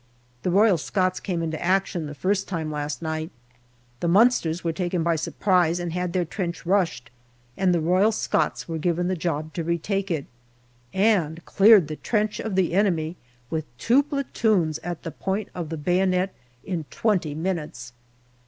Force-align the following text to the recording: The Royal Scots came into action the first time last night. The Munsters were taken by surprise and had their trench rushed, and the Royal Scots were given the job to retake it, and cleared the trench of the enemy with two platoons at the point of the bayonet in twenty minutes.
The 0.41 0.49
Royal 0.49 0.79
Scots 0.79 1.19
came 1.19 1.43
into 1.43 1.61
action 1.63 2.07
the 2.07 2.15
first 2.15 2.47
time 2.47 2.71
last 2.71 3.03
night. 3.03 3.29
The 3.99 4.07
Munsters 4.07 4.63
were 4.63 4.73
taken 4.73 5.03
by 5.03 5.15
surprise 5.15 5.79
and 5.79 5.93
had 5.93 6.11
their 6.11 6.25
trench 6.25 6.65
rushed, 6.65 7.11
and 7.55 7.71
the 7.71 7.79
Royal 7.81 8.11
Scots 8.11 8.67
were 8.67 8.79
given 8.79 9.09
the 9.09 9.15
job 9.15 9.53
to 9.53 9.63
retake 9.63 10.09
it, 10.09 10.25
and 10.91 11.45
cleared 11.45 11.87
the 11.87 11.97
trench 11.97 12.39
of 12.39 12.55
the 12.55 12.73
enemy 12.73 13.15
with 13.51 13.65
two 13.77 14.01
platoons 14.01 14.79
at 14.79 15.03
the 15.03 15.11
point 15.11 15.49
of 15.53 15.69
the 15.69 15.77
bayonet 15.77 16.33
in 16.63 16.85
twenty 16.89 17.35
minutes. 17.35 17.93